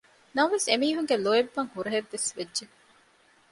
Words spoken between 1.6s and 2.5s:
ހުރަހެއްވެސް